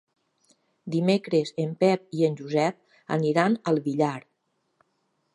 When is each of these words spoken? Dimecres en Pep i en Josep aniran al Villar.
Dimecres 0.93 1.51
en 1.63 1.75
Pep 1.83 2.17
i 2.19 2.25
en 2.29 2.37
Josep 2.39 2.97
aniran 3.17 3.57
al 3.73 3.77
Villar. 3.89 4.15